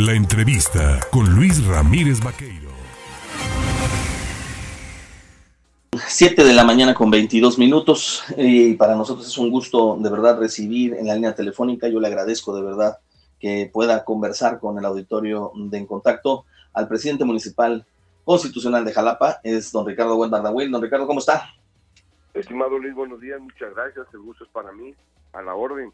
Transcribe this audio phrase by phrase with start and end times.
[0.00, 2.70] La entrevista con Luis Ramírez Vaqueiro.
[5.90, 10.38] 7 de la mañana con 22 minutos y para nosotros es un gusto de verdad
[10.38, 12.98] recibir en la línea telefónica, yo le agradezco de verdad
[13.40, 16.44] que pueda conversar con el auditorio de En Contacto
[16.74, 17.84] al presidente municipal
[18.24, 20.70] constitucional de Jalapa, es don Ricardo Buendardahuil.
[20.70, 21.50] Don Ricardo, ¿cómo está?
[22.34, 24.94] Estimado Luis, buenos días, muchas gracias, el gusto es para mí,
[25.32, 25.92] a la orden.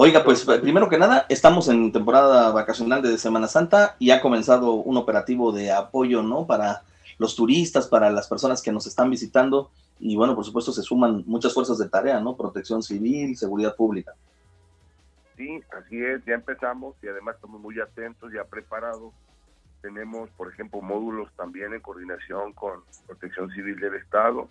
[0.00, 4.74] Oiga, pues primero que nada, estamos en temporada vacacional de Semana Santa y ha comenzado
[4.74, 6.46] un operativo de apoyo, ¿no?
[6.46, 6.82] Para
[7.18, 11.24] los turistas, para las personas que nos están visitando y bueno, por supuesto se suman
[11.26, 12.36] muchas fuerzas de tarea, ¿no?
[12.36, 14.14] Protección civil, seguridad pública.
[15.36, 19.12] Sí, así es, ya empezamos y además estamos muy atentos, ya preparados.
[19.82, 24.48] Tenemos, por ejemplo, módulos también en coordinación con Protección Civil del Estado,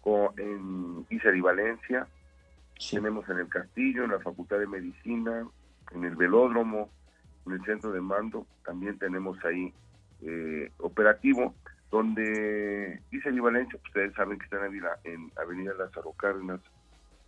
[0.00, 2.08] con, en y Valencia,
[2.90, 5.46] tenemos en el Castillo, en la Facultad de Medicina,
[5.92, 6.90] en el Velódromo,
[7.46, 9.72] en el Centro de Mando, también tenemos ahí
[10.22, 11.54] eh, operativo,
[11.90, 14.74] donde dice y Valencia, ustedes saben que está en,
[15.04, 16.60] en Avenida Lázaro Cárdenas,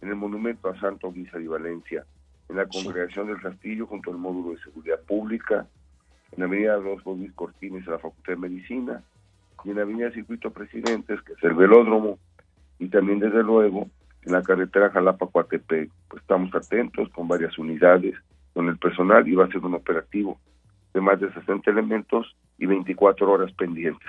[0.01, 2.05] en el Monumento a Santo Guisa y Valencia,
[2.49, 5.67] en la Congregación del Castillo, junto al módulo de seguridad pública,
[6.33, 9.03] en la Avenida Los Luis Cortines, en la Facultad de Medicina,
[9.65, 12.19] y en la Avenida Circuito Presidentes, que es el velódromo,
[12.79, 13.89] y también desde luego
[14.25, 15.91] en la carretera Jalapa-Coatepec.
[16.09, 18.15] Pues estamos atentos con varias unidades,
[18.55, 20.39] con el personal y va a ser un operativo
[20.95, 24.09] de más de 60 elementos y 24 horas pendientes.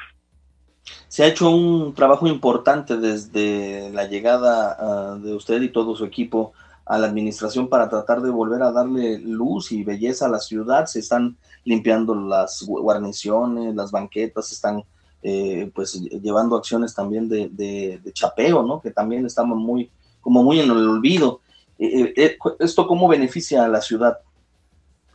[1.07, 6.05] Se ha hecho un trabajo importante desde la llegada ah, de usted y todo su
[6.05, 6.53] equipo
[6.85, 10.87] a la administración para tratar de volver a darle luz y belleza a la ciudad.
[10.87, 14.83] Se están limpiando las guarniciones, las banquetas, se están
[15.21, 18.81] eh, pues llevando acciones también de, de, de, chapeo, ¿no?
[18.81, 21.41] Que también estamos muy como muy en el olvido.
[21.77, 24.19] Eh, eh, eh, ¿Esto cómo beneficia a la ciudad?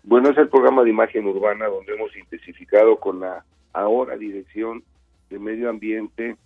[0.02, 4.82] Bueno, es el programa de imagen urbana donde hemos intensificado con la ahora dirección
[5.30, 6.36] de medio ambiente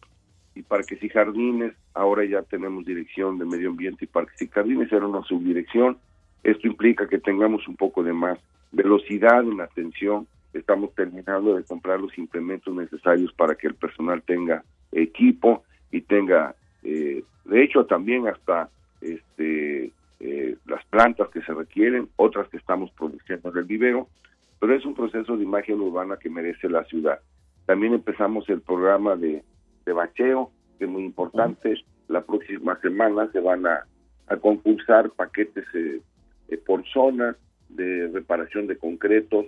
[0.54, 1.72] y parques y jardines.
[1.94, 5.98] Ahora ya tenemos dirección de medio ambiente y parques y jardines, era una subdirección.
[6.42, 8.38] Esto implica que tengamos un poco de más
[8.72, 10.26] velocidad en atención.
[10.52, 16.54] Estamos terminando de comprar los implementos necesarios para que el personal tenga equipo y tenga
[16.82, 18.68] eh, de hecho también hasta
[19.00, 24.08] este eh, las plantas que se requieren, otras que estamos produciendo en el vivero,
[24.58, 27.20] pero es un proceso de imagen urbana que merece la ciudad.
[27.66, 29.44] También empezamos el programa de,
[29.86, 31.74] bacheo, que es muy importante.
[32.08, 33.84] La próxima semana se van a,
[34.26, 36.00] a concursar paquetes eh,
[36.66, 37.36] por zona
[37.68, 39.46] de reparación de concretos,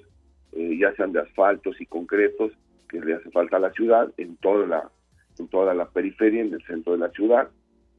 [0.52, 2.52] ya sean de asfaltos y concretos,
[2.88, 4.90] que le hace falta a la ciudad en toda la
[5.38, 7.48] en toda la periferia, en el centro de la ciudad.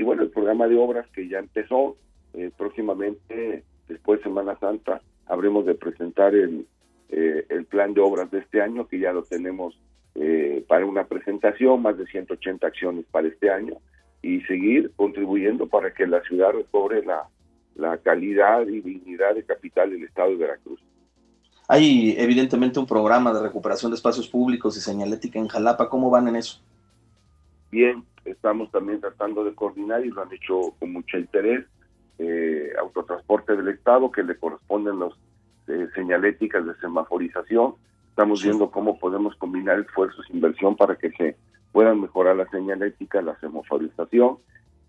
[0.02, 1.96] Y bueno, el programa de obras que ya empezó,
[2.34, 6.66] eh, próximamente, después de Semana Santa, habremos de presentar el,
[7.10, 9.80] eh, el plan de obras de este año, que ya lo tenemos
[10.16, 13.76] eh, para una presentación, más de 180 acciones para este año,
[14.24, 17.28] y seguir contribuyendo para que la ciudad recobre la,
[17.76, 20.82] la calidad y dignidad de capital del Estado de Veracruz.
[21.68, 25.90] Hay evidentemente un programa de recuperación de espacios públicos y señalética en Jalapa.
[25.90, 26.60] ¿Cómo van en eso?
[27.72, 31.66] bien, estamos también tratando de coordinar y lo han hecho con mucho interés.
[32.20, 35.18] Eh, autotransporte del Estado, que le corresponden los
[35.68, 37.76] eh, señaléticas de semaforización.
[38.10, 41.36] Estamos viendo cómo podemos combinar esfuerzos inversión para que se
[41.72, 44.38] puedan mejorar la señalética, la semaforización.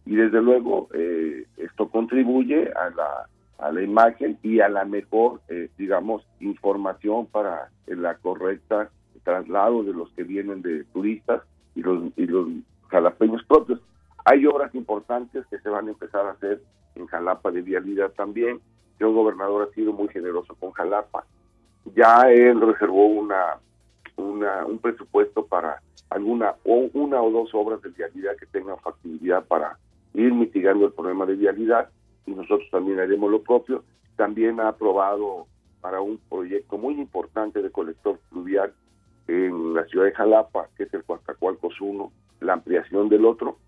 [0.05, 3.29] Y desde luego, eh, esto contribuye a la,
[3.59, 8.91] a la imagen y a la mejor, eh, digamos, información para la correcta
[9.25, 11.43] traslado de los que vienen de turistas
[11.75, 12.49] y los, y los
[12.93, 13.81] jalapeños propios.
[14.25, 16.63] Hay obras importantes que se van a empezar a hacer
[16.95, 18.61] en Jalapa de vialidad también.
[19.01, 21.25] El gobernador ha sido muy generoso con Jalapa.
[21.97, 23.57] Ya él reservó una,
[24.17, 29.45] una un presupuesto para alguna o una o dos obras de vialidad que tengan factibilidad
[29.45, 29.79] para
[30.15, 31.89] ir mitigando el problema de vialidad
[32.27, 33.83] y nosotros también haremos lo propio.
[34.17, 35.47] También ha aprobado
[35.81, 38.73] para un proyecto muy importante de colector fluvial
[39.27, 42.13] en la ciudad de Jalapa, que es el Coatzacoalcos 1,
[42.43, 43.59] la ampliación del otro,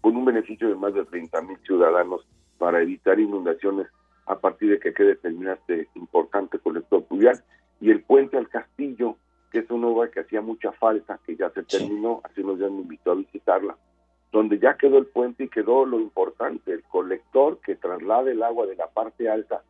[0.00, 2.26] con un beneficio de más de 30 mil ciudadanos
[2.58, 3.88] para evitar inundaciones
[4.26, 7.42] a partir de que quede terminado este importante colector pluvial,
[7.80, 9.16] y el puente al castillo,
[9.50, 12.68] que es una obra que hacía mucha falta, que ya se terminó, así nos ya
[12.68, 13.76] me invitó a visitarla,
[14.32, 18.66] donde ya quedó el puente y quedó lo importante, el colector que traslade el agua
[18.66, 19.62] de la parte alta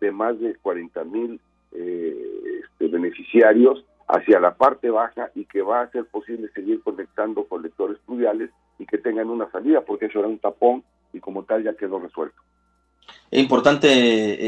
[0.00, 1.40] de más de 40 mil
[1.72, 7.44] eh, este, beneficiarios hacia la parte baja y que va a ser posible seguir conectando
[7.44, 11.62] colectores pluviales y que tengan una salida, porque eso era un tapón y como tal
[11.62, 12.40] ya quedó resuelto.
[13.30, 13.88] Es importante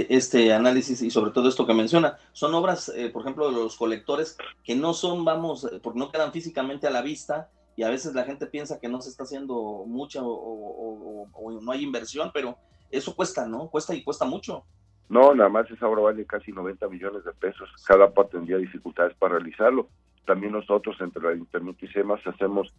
[0.00, 2.19] eh, este análisis y sobre todo esto que menciona.
[2.32, 6.11] Son obras, eh, por ejemplo, de los colectores que no son, vamos, eh, porque no
[6.11, 9.23] quedan físicamente a la vista y a veces la gente piensa que no se está
[9.23, 11.29] haciendo mucha o,
[11.62, 12.58] no hay inversión, pero
[12.91, 13.69] eso cuesta, ¿no?
[13.69, 14.65] Cuesta y cuesta mucho.
[15.08, 17.70] No, nada más esa obra vale casi 90 millones de pesos.
[17.87, 19.88] Cada tendría dificultades para realizarlo.
[20.25, 22.72] También nosotros, entre el Ayuntamiento y SEMAS, hacemos,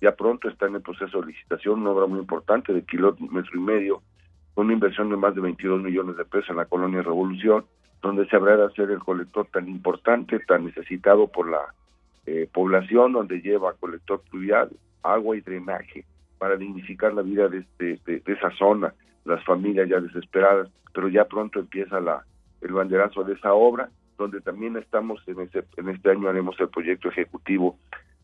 [0.00, 3.60] ya pronto está en el proceso de licitación, una obra muy importante de kilómetro y
[3.60, 4.02] medio
[4.56, 7.66] una inversión de más de 22 millones de pesos en la colonia Revolución,
[8.02, 11.74] donde se habrá de hacer el colector tan importante, tan necesitado por la
[12.24, 14.70] eh, población, donde lleva colector pluvial,
[15.02, 16.04] agua y drenaje
[16.38, 18.94] para dignificar la vida de, este, de, esa zona,
[19.26, 22.24] las familias ya desesperadas, pero ya pronto empieza la
[22.62, 26.68] el banderazo de esa obra, donde también estamos en, ese, en este año haremos el
[26.68, 27.78] proyecto ejecutivo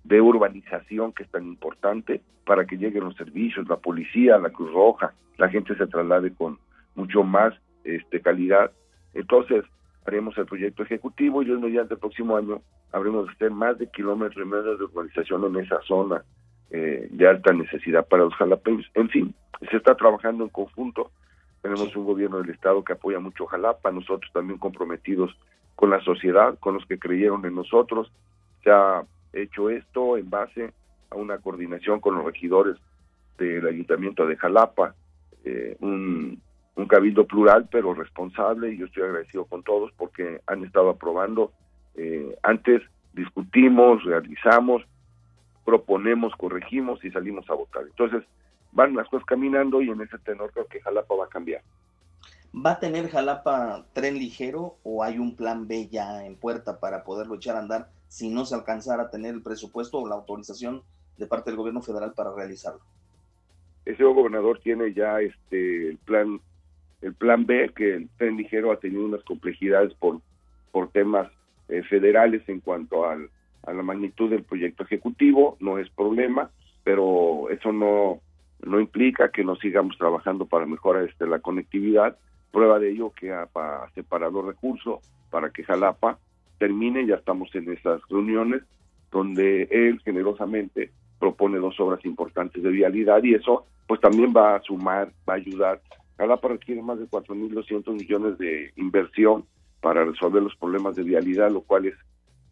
[0.04, 4.72] de urbanización que es tan importante para que lleguen los servicios, la policía, la Cruz
[4.72, 6.58] Roja, la gente se traslade con
[6.94, 8.72] mucho más este, calidad.
[9.14, 9.64] Entonces,
[10.06, 13.88] haremos el proyecto ejecutivo y luego ya el próximo año habremos de hacer más de
[13.90, 16.24] kilómetros y medio de urbanización en esa zona
[16.74, 18.90] eh, de alta necesidad para los jalapeños.
[18.94, 19.34] En fin,
[19.70, 21.10] se está trabajando en conjunto.
[21.60, 25.36] Tenemos un gobierno del Estado que apoya mucho Jalapa, nosotros también comprometidos
[25.76, 28.10] con la sociedad, con los que creyeron en nosotros.
[28.64, 29.04] Se ha
[29.34, 30.72] hecho esto en base
[31.10, 32.78] a una coordinación con los regidores
[33.36, 34.94] del Ayuntamiento de Jalapa,
[35.44, 36.40] eh, un,
[36.88, 41.52] cabildo plural pero responsable y yo estoy agradecido con todos porque han estado aprobando.
[41.96, 42.82] Eh, antes
[43.12, 44.82] discutimos, realizamos,
[45.64, 47.82] proponemos, corregimos y salimos a votar.
[47.82, 48.24] Entonces
[48.72, 51.62] van las cosas caminando y en ese tenor creo que Jalapa va a cambiar.
[52.54, 57.04] ¿Va a tener Jalapa tren ligero o hay un plan B ya en puerta para
[57.04, 60.82] poderlo echar a andar si no se alcanzara a tener el presupuesto o la autorización
[61.16, 62.80] de parte del gobierno federal para realizarlo?
[63.84, 66.40] Señor gobernador tiene ya este el plan
[67.00, 70.20] el plan B que el tren ligero ha tenido unas complejidades por
[70.70, 71.30] por temas
[71.68, 73.30] eh, federales en cuanto al,
[73.64, 76.50] a la magnitud del proyecto ejecutivo no es problema
[76.84, 78.20] pero eso no
[78.64, 82.16] no implica que no sigamos trabajando para mejorar este la conectividad
[82.50, 85.00] prueba de ello que para separar los recursos
[85.30, 86.18] para que Jalapa
[86.58, 88.62] termine, ya estamos en esas reuniones
[89.10, 94.62] donde él generosamente propone dos obras importantes de vialidad y eso pues también va a
[94.62, 95.80] sumar, va a ayudar.
[96.16, 99.44] Jalapa requiere más de 4.200 millones de inversión
[99.80, 101.94] para resolver los problemas de vialidad, lo cual es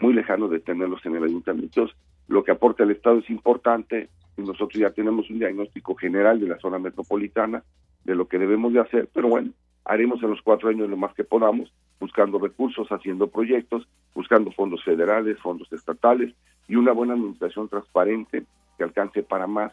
[0.01, 1.89] muy lejano de tenerlos en el ayuntamiento.
[2.29, 6.49] Lo que aporta el Estado es importante y nosotros ya tenemos un diagnóstico general de
[6.49, 7.63] la zona metropolitana
[8.05, 9.51] de lo que debemos de hacer, pero bueno,
[9.85, 14.83] haremos en los cuatro años lo más que podamos, buscando recursos, haciendo proyectos, buscando fondos
[14.85, 16.35] federales, fondos estatales
[16.69, 18.45] y una buena administración transparente
[18.79, 19.73] que alcance para más,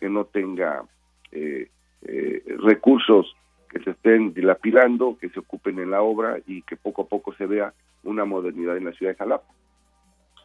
[0.00, 0.82] que no tenga
[1.30, 1.68] eh,
[2.02, 3.36] eh, recursos
[3.68, 7.34] que se estén dilapidando, que se ocupen en la obra y que poco a poco
[7.34, 7.72] se vea
[8.02, 9.46] una modernidad en la ciudad de Jalapa.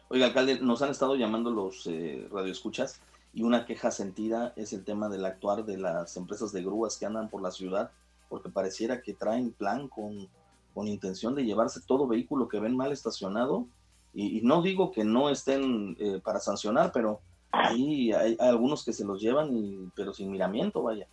[0.08, 3.00] Oiga, alcalde, nos han estado llamando los eh, radioescuchas
[3.32, 7.06] y una queja sentida es el tema del actuar de las empresas de grúas que
[7.06, 7.90] andan por la ciudad
[8.28, 10.28] porque pareciera que traen plan con,
[10.74, 13.66] con intención de llevarse todo vehículo que ven mal estacionado.
[14.12, 17.20] Y, no digo que no estén eh, para sancionar, pero
[17.50, 21.08] ahí hay, algunos que se los llevan, y, pero sin miramiento, vaya.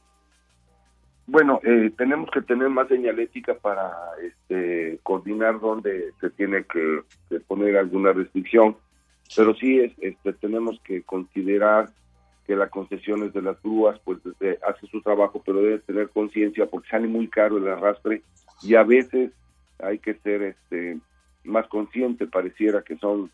[1.28, 3.92] Bueno, eh, tenemos que tener más señalética para
[4.22, 7.02] este, coordinar dónde se tiene que,
[7.48, 8.76] poner alguna restricción,
[9.36, 11.90] pero sí es, este, tenemos que considerar
[12.46, 14.20] que la concesión es de las grúas, pues
[14.68, 18.24] hace su trabajo, pero debe tener conciencia porque sale muy caro el arrastre
[18.64, 19.32] y a veces
[19.80, 21.00] hay que ser este
[21.44, 23.32] más consciente, pareciera que son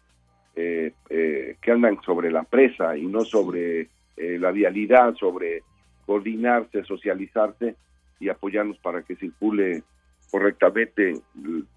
[0.55, 5.63] eh, eh, que andan sobre la presa y no sobre eh, la vialidad, sobre
[6.07, 7.75] coordinarse, socializarse
[8.19, 9.83] y apoyarnos para que circule
[10.31, 11.21] correctamente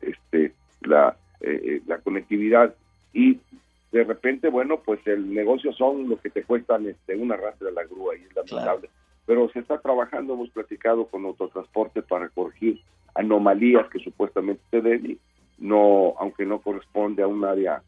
[0.01, 1.15] este la,
[1.87, 2.75] la conectividad
[3.13, 3.39] y
[3.93, 7.73] de repente, bueno, pues el negocio son lo que te cuestan este, una arrastre de
[7.73, 8.89] la grúa y es lamentable.
[9.27, 12.81] Pero se está trabajando, hemos platicado con autotransporte para corregir
[13.15, 15.19] anomalías que supuestamente se den
[15.59, 17.83] no, aunque no corresponde a un área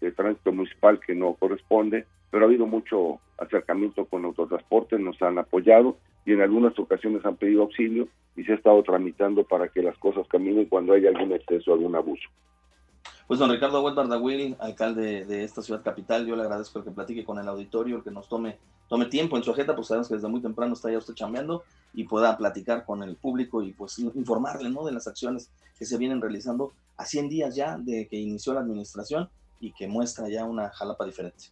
[0.00, 5.38] de tránsito municipal que no corresponde, pero ha habido mucho acercamiento con autotransporte, nos han
[5.38, 9.82] apoyado y en algunas ocasiones han pedido auxilio y se ha estado tramitando para que
[9.82, 12.28] las cosas caminen cuando hay algún exceso, algún abuso.
[13.26, 13.82] Pues don Ricardo
[14.20, 17.96] Will, alcalde de esta ciudad capital, yo le agradezco el que platique con el auditorio,
[17.96, 20.74] el que nos tome, tome tiempo en su agenda, pues sabemos que desde muy temprano
[20.74, 24.84] está ya usted chambeando y pueda platicar con el público y pues informarle ¿no?
[24.84, 28.60] de las acciones que se vienen realizando a 100 días ya de que inició la
[28.60, 29.28] administración
[29.60, 31.46] y que muestra ya una jalapa diferente.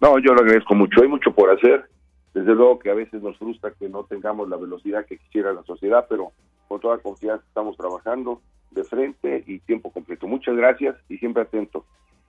[0.00, 1.88] No, yo le agradezco mucho, hay mucho por hacer.
[2.34, 5.62] Desde luego que a veces nos frustra que no tengamos la velocidad que quisiera la
[5.62, 6.32] sociedad, pero
[6.68, 10.26] con toda confianza estamos trabajando de frente y tiempo completo.
[10.26, 11.84] Muchas gracias y siempre atento.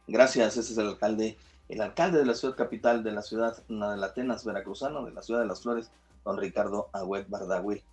[0.08, 1.38] Gracias, ese es el alcalde,
[1.68, 5.42] el alcalde de la ciudad capital de la ciudad de Atenas, veracruzano, de la ciudad
[5.42, 5.92] de las flores,
[6.24, 7.84] don Ricardo Agüet Bardagüil.